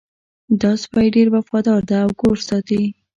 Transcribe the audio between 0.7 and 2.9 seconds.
سپی ډېر وفادار ده او کور ساتي